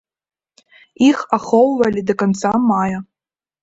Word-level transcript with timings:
Іх 1.09 1.21
ахоўвалі 1.39 2.07
да 2.11 2.19
канца 2.25 2.51
мая. 2.69 2.97